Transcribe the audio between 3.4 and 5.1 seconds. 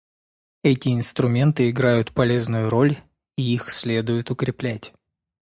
их следует укреплять.